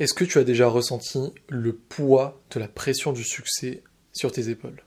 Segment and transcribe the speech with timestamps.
[0.00, 4.48] Est-ce que tu as déjà ressenti le poids de la pression du succès sur tes
[4.48, 4.82] épaules?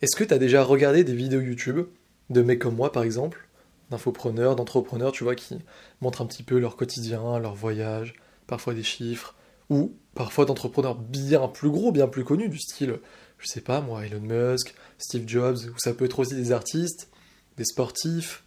[0.00, 1.86] Est-ce que tu as déjà regardé des vidéos YouTube
[2.30, 3.46] de mecs comme moi par exemple,
[3.90, 5.58] d'infopreneurs, d'entrepreneurs, tu vois, qui
[6.00, 8.14] montrent un petit peu leur quotidien, leur voyage,
[8.46, 9.34] parfois des chiffres,
[9.68, 13.00] ou parfois d'entrepreneurs bien plus gros, bien plus connus, du style,
[13.38, 17.10] je sais pas moi, Elon Musk, Steve Jobs, ou ça peut être aussi des artistes,
[17.58, 18.44] des sportifs,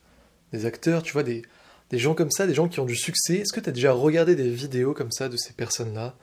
[0.51, 1.43] des acteurs, tu vois, des,
[1.89, 3.37] des gens comme ça, des gens qui ont du succès.
[3.37, 6.15] Est-ce que tu as déjà regardé des vidéos comme ça de ces personnes-là?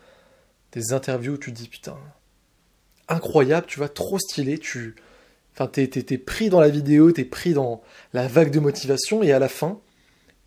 [0.73, 1.99] Des interviews où tu te dis putain,
[3.09, 4.97] incroyable, tu vois, trop stylé, tu.
[5.55, 5.87] Enfin, t'es,
[6.19, 7.83] pris dans la vidéo, t'es pris dans
[8.15, 9.81] la vague de motivation, et à la fin,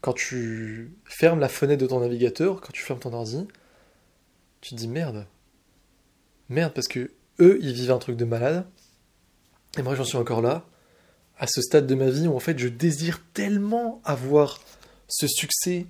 [0.01, 3.47] quand tu fermes la fenêtre de ton navigateur, quand tu fermes ton ordi,
[4.61, 5.27] tu te dis merde.
[6.49, 8.65] Merde, parce que eux, ils vivent un truc de malade,
[9.77, 10.65] et moi j'en suis encore là,
[11.37, 14.59] à ce stade de ma vie où en fait je désire tellement avoir
[15.07, 15.85] ce succès,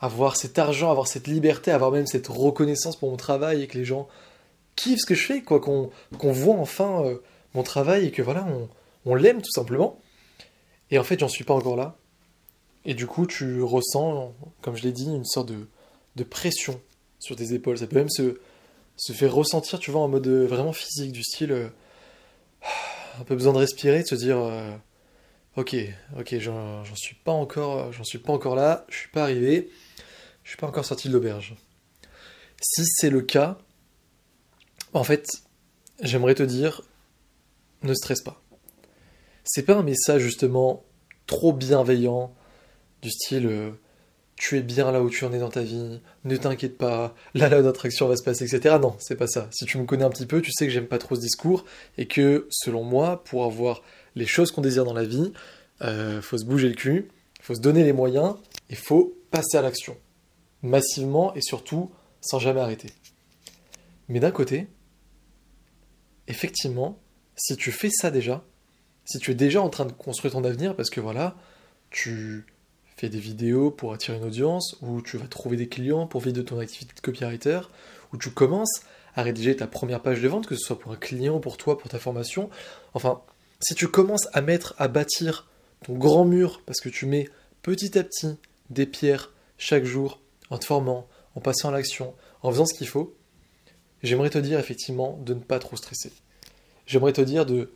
[0.00, 3.78] avoir cet argent, avoir cette liberté, avoir même cette reconnaissance pour mon travail et que
[3.78, 4.08] les gens
[4.76, 5.90] kiffent ce que je fais, quoi, qu'on
[6.32, 7.18] voit enfin euh,
[7.54, 8.46] mon travail et que voilà,
[9.04, 10.00] on, l'aime tout simplement.
[10.90, 11.96] Et en fait, j'en suis pas encore là.
[12.84, 15.52] Et du coup, tu ressens, comme je l'ai dit, une sorte
[16.16, 16.80] de, pression
[17.18, 17.78] sur tes épaules.
[17.78, 18.40] Ça peut même se,
[18.96, 21.68] se faire ressentir, tu vois, en mode euh, vraiment physique, du style euh,
[23.20, 24.38] un peu besoin de respirer, de se dire
[25.56, 25.76] Ok,
[26.18, 29.70] ok, j'en suis pas encore, j'en suis pas encore là, je suis pas arrivé,
[30.44, 31.54] je suis pas encore sorti de l'auberge.
[32.62, 33.58] Si c'est le cas,
[34.94, 35.42] en fait,
[36.00, 36.80] j'aimerais te dire,
[37.82, 38.42] ne stresse pas.
[39.44, 40.84] C'est pas un message justement
[41.26, 42.34] trop bienveillant,
[43.02, 43.72] du style euh,
[44.36, 47.48] tu es bien là où tu en es dans ta vie, ne t'inquiète pas, là
[47.48, 48.76] là notre action va se passer, etc.
[48.80, 49.48] Non, c'est pas ça.
[49.52, 51.64] Si tu me connais un petit peu, tu sais que j'aime pas trop ce discours
[51.98, 53.82] et que selon moi, pour avoir
[54.14, 55.32] les choses qu'on désire dans la vie,
[55.82, 57.08] euh, faut se bouger le cul,
[57.40, 58.36] faut se donner les moyens,
[58.70, 59.96] il faut passer à l'action.
[60.62, 62.90] Massivement et surtout sans jamais arrêter.
[64.08, 64.68] Mais d'un côté,
[66.28, 66.98] effectivement,
[67.36, 68.44] si tu fais ça déjà,
[69.04, 71.34] si tu es déjà en train de construire ton avenir, parce que voilà,
[71.90, 72.46] tu
[72.96, 76.36] fais des vidéos pour attirer une audience, ou tu vas trouver des clients pour vivre
[76.36, 77.60] de ton activité de copywriter,
[78.12, 78.82] ou tu commences
[79.14, 81.76] à rédiger ta première page de vente, que ce soit pour un client, pour toi,
[81.78, 82.48] pour ta formation.
[82.94, 83.20] Enfin,
[83.62, 85.48] si tu commences à mettre, à bâtir
[85.84, 87.28] ton grand mur, parce que tu mets
[87.62, 88.36] petit à petit
[88.70, 92.88] des pierres chaque jour, en te formant, en passant à l'action, en faisant ce qu'il
[92.88, 93.14] faut,
[94.02, 96.12] j'aimerais te dire effectivement de ne pas trop stresser.
[96.86, 97.72] J'aimerais te dire de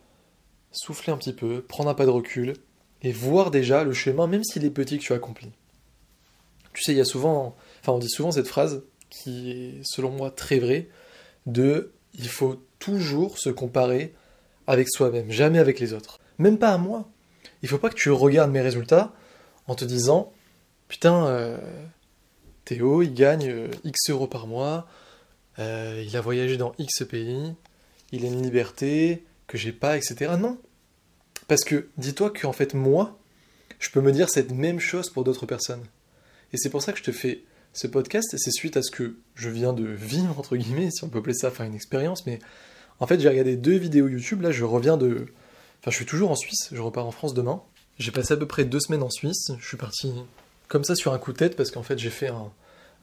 [0.72, 2.54] souffler un petit peu, prendre un pas de recul,
[3.02, 5.52] et voir déjà le chemin, même s'il est petit, que tu accomplis.
[6.72, 10.10] Tu sais, il y a souvent, enfin on dit souvent cette phrase, qui est selon
[10.10, 10.88] moi très vraie,
[11.46, 14.14] de il faut toujours se comparer
[14.66, 16.18] avec soi-même, jamais avec les autres.
[16.38, 17.08] Même pas à moi.
[17.62, 19.12] Il faut pas que tu regardes mes résultats
[19.66, 20.32] en te disant
[20.88, 21.58] putain, euh,
[22.64, 24.88] Théo, il gagne euh, X euros par mois,
[25.58, 27.54] euh, il a voyagé dans X pays,
[28.12, 30.32] il a une liberté que j'ai pas, etc.
[30.38, 30.58] Non.
[31.48, 33.18] Parce que dis-toi qu'en fait, moi,
[33.78, 35.84] je peux me dire cette même chose pour d'autres personnes.
[36.52, 39.16] Et c'est pour ça que je te fais ce podcast, c'est suite à ce que
[39.34, 42.38] je viens de vivre, entre guillemets, si on peut appeler ça faire une expérience, mais
[43.00, 45.26] en fait, j'ai regardé deux vidéos YouTube, là, je reviens de...
[45.80, 47.62] Enfin, je suis toujours en Suisse, je repars en France demain.
[47.98, 50.12] J'ai passé à peu près deux semaines en Suisse, je suis parti
[50.68, 52.50] comme ça sur un coup de tête, parce qu'en fait, j'ai fait un,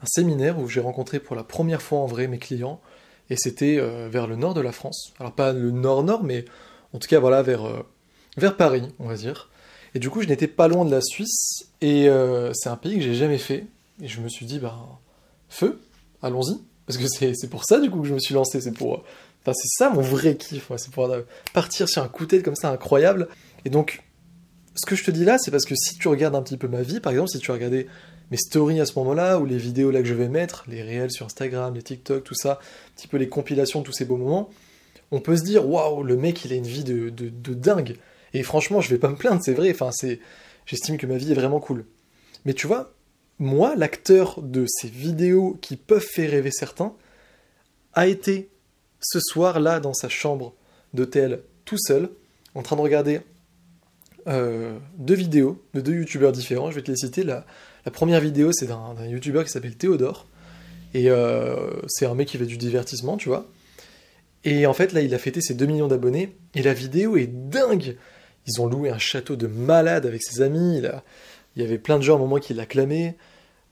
[0.05, 2.81] séminaire où j'ai rencontré pour la première fois en vrai mes clients,
[3.29, 5.13] et c'était euh, vers le nord de la France.
[5.17, 6.43] Alors pas le nord-nord, mais
[6.91, 9.49] en tout cas, voilà, vers, euh, Paris, on va dire.
[9.95, 12.95] Et du coup, je n'étais pas loin de la Suisse, et euh, c'est un pays
[12.95, 13.65] que j'ai jamais fait.
[14.01, 14.77] Et je me suis dit, bah,
[15.47, 15.79] feu,
[16.21, 16.59] allons-y.
[16.85, 18.59] Parce que c'est pour ça, du coup, que je me suis lancé.
[18.59, 19.03] C'est pour
[19.43, 21.13] Enfin, c'est ça mon vrai kiff, c'est pour
[21.53, 23.27] partir sur un coup de tête comme ça incroyable.
[23.65, 24.01] Et donc,
[24.75, 26.67] ce que je te dis là, c'est parce que si tu regardes un petit peu
[26.67, 27.87] ma vie, par exemple, si tu regardais
[28.31, 31.11] mes stories à ce moment-là, ou les vidéos là que je vais mettre, les réels
[31.11, 34.17] sur Instagram, les TikTok, tout ça, un petit peu les compilations de tous ces beaux
[34.17, 34.49] moments,
[35.11, 37.97] on peut se dire, waouh, le mec, il a une vie de, de, dingue.
[38.33, 40.19] Et franchement, je vais pas me plaindre, c'est vrai, enfin, c'est,
[40.65, 41.85] j'estime que ma vie est vraiment cool.
[42.45, 42.93] Mais tu vois,
[43.37, 46.93] moi, l'acteur de ces vidéos qui peuvent faire rêver certains,
[47.93, 48.49] a été
[49.03, 50.53] ce soir-là dans sa chambre
[50.93, 52.09] d'hôtel tout seul,
[52.55, 53.21] en train de regarder
[54.27, 56.71] euh, deux vidéos de deux youtubeurs différents.
[56.71, 57.23] Je vais te les citer.
[57.23, 57.45] La,
[57.91, 60.27] première vidéo, c'est d'un youtubeur qui s'appelle Théodore.
[60.93, 63.49] Et euh, c'est un mec qui fait du divertissement, tu vois.
[64.45, 66.35] Et en fait, là, il a fêté ses 2 millions d'abonnés.
[66.53, 67.97] Et la vidéo est dingue.
[68.45, 70.77] Ils ont loué un château de malade avec ses amis.
[70.77, 70.91] Il,
[71.55, 73.17] il y avait plein de gens à un moment qui l'acclamaient.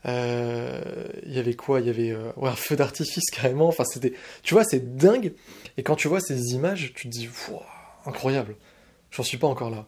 [0.06, 0.81] Euh,
[1.25, 1.80] il y avait quoi?
[1.80, 3.68] Il y avait euh, un feu d'artifice carrément.
[3.68, 4.13] Enfin, c'était,
[4.44, 5.33] tu vois, c'est dingue.
[5.77, 7.30] Et quand tu vois ces images, tu te dis,
[8.06, 8.56] incroyable.
[9.12, 9.88] J'en suis pas encore là.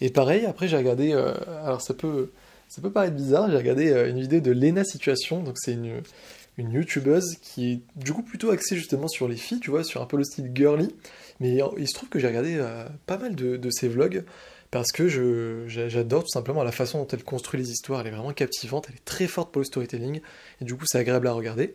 [0.00, 1.32] Et pareil, après j'ai regardé, euh,
[1.64, 2.30] alors ça peut,
[2.68, 6.02] ça peut paraître bizarre, j'ai regardé une vidéo de Lena Situation, donc c'est une,
[6.58, 10.02] une youtubeuse qui est du coup plutôt axée justement sur les filles, tu vois, sur
[10.02, 10.94] un peu le style girly.
[11.40, 12.62] Mais il se trouve que j'ai regardé
[13.06, 14.24] pas mal de, de ses vlogs
[14.70, 18.32] parce que j'adore tout simplement la façon dont elle construit les histoires, elle est vraiment
[18.32, 20.20] captivante, elle est très forte pour le storytelling,
[20.60, 21.74] et du coup c'est agréable à regarder.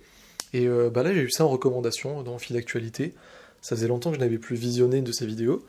[0.54, 3.14] Et euh, bah là j'ai eu ça en recommandation dans fil d'actualité,
[3.62, 5.66] ça faisait longtemps que je n'avais plus visionné de ses vidéos,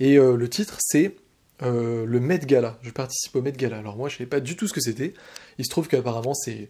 [0.00, 1.16] et euh, le titre c'est
[1.62, 4.40] euh, le Met Gala, je participe au Met Gala, alors moi je ne savais pas
[4.40, 5.14] du tout ce que c'était,
[5.56, 6.68] il se trouve qu'apparemment c'est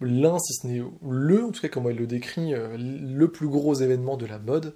[0.00, 3.74] l'un, si ce n'est le, en tout cas comment elle le décrit, le plus gros
[3.74, 4.74] événement de la mode,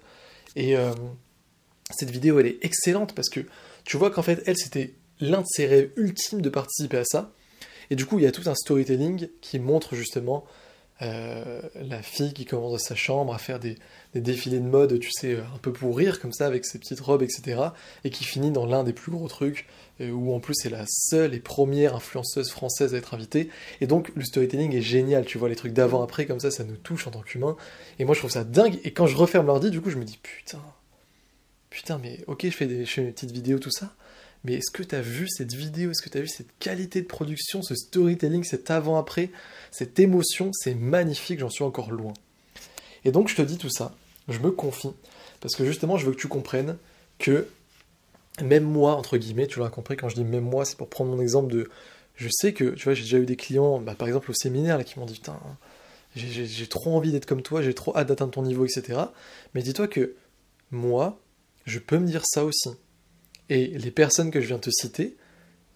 [0.55, 0.75] et
[1.91, 3.41] cette vidéo elle est excellente parce que
[3.85, 7.31] tu vois qu'en fait, elle, c'était l'un de ses rêves ultimes de participer à ça.
[7.89, 10.45] Et du coup, il y a tout un storytelling qui montre justement
[11.01, 13.77] euh, la fille qui commence dans sa chambre à faire des,
[14.15, 17.21] défilés de mode, tu sais, un peu pour rire comme ça, avec ses petites robes,
[17.21, 17.61] etc.
[18.05, 19.67] Et qui finit dans l'un des plus gros trucs,
[19.99, 23.49] euh, où en plus c'est la seule et première influenceuse française à être invitée.
[23.81, 26.77] Et donc le storytelling est génial, tu vois, les trucs d'avant-après, comme ça, ça nous
[26.77, 27.57] touche en tant qu'humain.
[27.99, 28.79] Et moi je trouve ça dingue.
[28.83, 30.61] Et quand je referme l'ordi, du coup, je me dis, putain,
[31.75, 33.93] putain, mais ok, je fais, des, je petites vidéos, tout ça,
[34.43, 35.91] mais est-ce que tu as vu cette vidéo?
[35.91, 39.31] Est-ce que tu as vu cette qualité de production, ce storytelling, cet avant-après,
[39.71, 40.51] cette émotion?
[40.53, 42.13] C'est magnifique, j'en suis encore loin.
[43.03, 43.93] Et donc je te dis tout ça,
[44.29, 44.93] je me confie,
[45.41, 46.77] parce que justement je veux que tu comprennes
[47.19, 47.47] que
[48.41, 51.11] même moi, entre guillemets, tu l'as compris, quand je dis même moi, c'est pour prendre
[51.11, 51.69] mon exemple de...
[52.15, 54.77] Je sais que, tu vois, j'ai déjà eu des clients, bah, par exemple au séminaire,
[54.77, 55.39] là, qui m'ont dit, putain,
[56.15, 58.99] j'ai trop envie d'être comme toi, j'ai trop hâte d'atteindre ton niveau, etc.
[59.53, 60.15] Mais dis-toi que
[60.71, 61.19] moi,
[61.65, 62.69] je peux me dire ça aussi.
[63.49, 65.17] Et les personnes que je viens de te citer,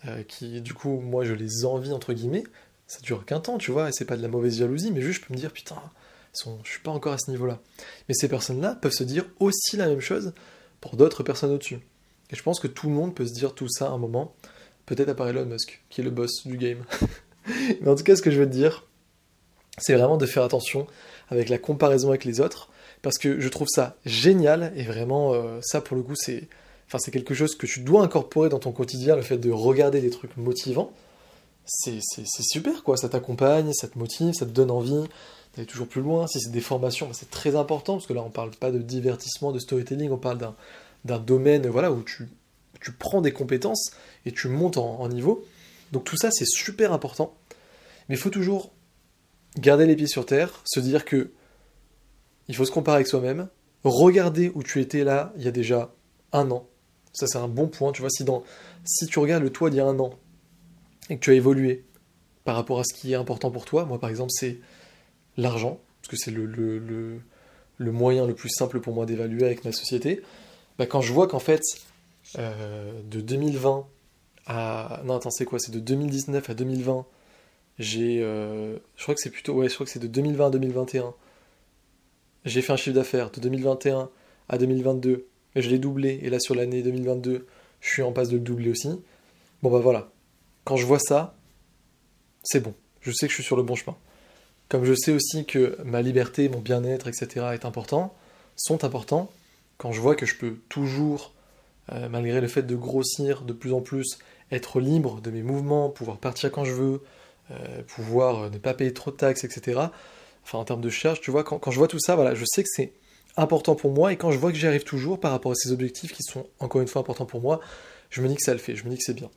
[0.06, 2.44] euh, qui du coup, moi je les envie entre guillemets,
[2.88, 5.22] ça dure qu'un temps, tu vois, et c'est pas de la mauvaise jalousie, mais juste
[5.22, 5.82] je peux me dire, putain,
[6.34, 7.60] sont, je suis pas encore à ce niveau-là.
[8.08, 10.34] Mais ces personnes-là peuvent se dire aussi la même chose
[10.82, 11.80] pour d'autres personnes au-dessus.
[12.32, 14.36] Et je pense que tout le monde peut se dire tout ça à un moment,
[14.86, 16.84] peut-être à part Elon Musk, qui est le boss du game.
[17.82, 18.86] mais en tout cas, ce que je veux te dire,
[19.78, 20.88] c'est vraiment de faire attention
[21.30, 22.70] avec la comparaison avec les autres,
[23.02, 26.48] parce que je trouve ça génial et vraiment euh, ça pour le coup c'est
[26.88, 30.02] enfin c'est quelque chose que tu dois incorporer dans ton quotidien le fait de regarder
[30.02, 30.92] des trucs motivants.
[31.66, 32.02] C'est
[32.42, 32.98] super quoi.
[32.98, 35.04] Ça t'accompagne ça te motive ça te donne envie
[35.56, 36.28] d'aller toujours plus loin.
[36.28, 38.80] Si c'est des formations bah, c'est très important parce que là on parle pas de
[38.80, 40.40] divertissement de storytelling on parle
[41.06, 42.28] d'un domaine voilà où tu
[42.82, 43.92] tu prends des compétences
[44.26, 45.46] et tu montes en, en niveau.
[45.92, 47.34] Donc tout ça c'est super important.
[48.08, 48.72] Mais il faut toujours
[49.58, 51.32] garder les pieds sur terre se dire que
[52.50, 53.48] il faut se comparer avec soi-même,
[53.84, 55.94] regarder où tu étais là il y a déjà
[56.34, 56.68] un an.
[57.14, 57.92] Ça, c'est un bon point.
[57.92, 58.44] Tu vois, si, dans,
[58.84, 60.12] si tu regardes le toi d'il y a un an
[61.10, 61.86] et que tu as évolué
[62.44, 64.60] par rapport à ce qui est important pour toi, moi par exemple, c'est
[65.38, 69.72] l'argent, parce que c'est le, le, moyen le plus simple pour moi d'évaluer avec ma
[69.72, 70.22] société.
[70.78, 71.62] Bah, quand je vois qu'en fait,
[72.38, 73.88] euh, de 2020
[74.48, 75.02] à.
[75.06, 75.60] Non, attends, c'est quoi?
[75.60, 77.06] C'est de 2019 à 2020.
[77.78, 78.22] J'ai.
[78.24, 79.54] Euh, je crois que c'est plutôt.
[79.54, 81.14] Ouais, je crois que c'est de 2020 à 2021
[82.46, 84.10] j'ai fait un chiffre d'affaires de 2021
[84.48, 87.46] à 2022, et je l'ai doublé, et là sur l'année 2022,
[87.82, 88.90] je suis en passe de le doubler aussi.
[89.62, 90.12] Bon bah voilà,
[90.64, 91.36] quand je vois ça,
[92.44, 93.98] c'est bon, je sais que je suis sur le bon chemin.
[94.70, 97.48] Comme je sais aussi que ma liberté, mon bien-être, etc.
[97.54, 98.16] est important,
[98.56, 99.32] sont importants,
[99.78, 101.34] quand je vois que je peux toujours,
[101.92, 104.20] euh, malgré le fait de grossir de plus en plus,
[104.52, 107.02] être libre de mes mouvements, pouvoir partir quand je veux,
[107.52, 109.90] euh, pouvoir euh, ne pas payer trop de taxes, etc
[110.44, 112.64] enfin en termes de charge, tu vois, quand, je vois tout ça, voilà, je sais
[112.64, 112.94] que c'est
[113.38, 115.72] important pour moi, et quand je vois que j'y arrive toujours par rapport à ces
[115.72, 117.60] objectifs qui sont encore une fois importants pour moi,
[118.10, 119.30] je me dis que ça le fait, je me dis que c'est bien.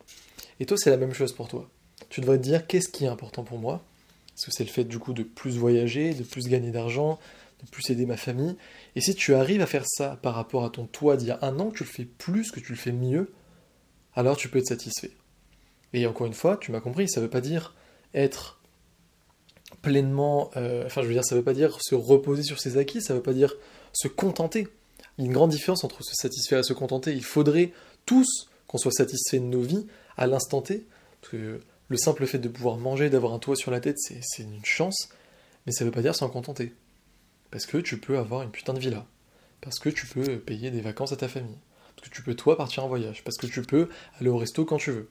[0.59, 1.69] Et toi, c'est la même chose pour toi.
[2.09, 3.83] Tu devrais te dire qu'est-ce qui est important pour moi?
[4.35, 7.19] Est-ce que c'est le fait du coup de plus voyager, de plus gagner d'argent,
[7.63, 8.55] de plus aider ma famille
[8.95, 11.39] Et si tu arrives à faire ça par rapport à ton toi d'il y a
[11.41, 13.31] un an, que tu le fais plus, que tu le fais mieux,
[14.15, 15.11] alors tu peux être satisfait.
[15.93, 17.75] Et encore une fois, tu m'as compris, ça ne veut pas dire
[18.13, 18.59] être
[19.81, 23.01] pleinement, euh, enfin je veux dire, ça veut pas dire se reposer sur ses acquis,
[23.01, 23.55] ça veut pas dire
[23.93, 24.67] se contenter.
[25.17, 27.13] Il y a une grande différence entre se satisfaire et se contenter.
[27.13, 27.71] Il faudrait
[28.05, 29.85] tous qu'on soit satisfait de nos vies
[30.17, 30.85] à l'instant T,
[31.21, 34.43] parce que le simple fait de pouvoir manger, d'avoir un toit sur la tête, c'est
[34.43, 35.09] une chance,
[35.65, 36.73] mais ça veut pas dire s'en contenter.
[37.51, 39.05] Parce que tu peux avoir une putain de villa,
[39.61, 41.57] parce que tu peux payer des vacances à ta famille,
[41.95, 43.89] parce que tu peux toi partir en voyage, parce que tu peux
[44.19, 45.09] aller au resto quand tu veux.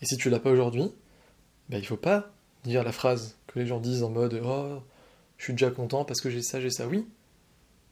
[0.00, 0.90] Et si tu l'as pas aujourd'hui,
[1.68, 2.32] ben il faut pas
[2.64, 4.82] dire la phrase les gens disent en mode Oh,
[5.38, 6.86] je suis déjà content parce que j'ai ça, j'ai ça.
[6.86, 7.06] Oui,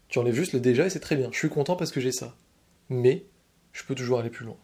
[0.08, 1.28] tu enlèves juste le déjà et c'est très bien.
[1.32, 2.34] Je suis content parce que j'ai ça.
[2.88, 3.24] Mais
[3.72, 4.56] je peux toujours aller plus loin.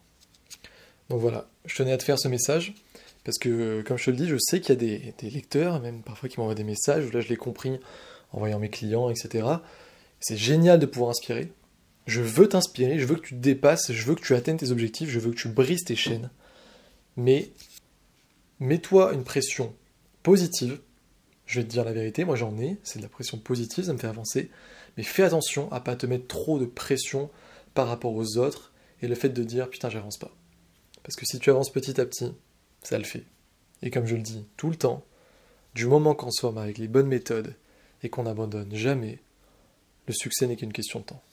[1.09, 2.73] Donc voilà, je tenais à te faire ce message
[3.23, 6.01] parce que, comme je te le dis, je sais qu'il y a des, lecteurs, même
[6.01, 7.11] parfois qui m'envoient des messages.
[7.11, 7.79] Là, je l'ai compris
[8.31, 9.47] en voyant mes clients, etc.
[10.19, 11.51] C'est génial de pouvoir inspirer.
[12.07, 14.71] Je veux t'inspirer, je veux que tu te dépasses, je veux que tu atteignes tes
[14.71, 16.31] objectifs, je veux que tu brises tes chaînes.
[17.15, 17.51] Mais
[18.59, 19.75] mets-toi une pression
[20.23, 20.79] positive.
[21.51, 23.91] Je vais te dire la vérité, moi j'en ai, c'est de la pression positive, ça
[23.91, 24.49] me fait avancer,
[24.95, 27.29] mais fais attention à pas te mettre trop de pression
[27.73, 30.33] par rapport aux autres et le fait de dire putain j'avance pas.
[31.03, 32.31] Parce que si tu avances petit à petit,
[32.83, 33.25] ça le fait.
[33.81, 35.03] Et comme je le dis tout le temps,
[35.75, 37.53] du moment qu'on soit avec les bonnes méthodes
[38.01, 39.19] et qu'on n'abandonne jamais,
[40.07, 41.23] le succès n'est qu'une question de temps.